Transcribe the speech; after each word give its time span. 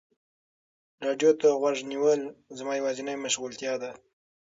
راډیو 1.05 1.31
ته 1.39 1.47
غوږ 1.59 1.77
نیول 1.91 2.21
زما 2.57 2.73
یوازینی 2.77 3.15
مشغولتیا 3.25 3.73
ده. 3.81 3.91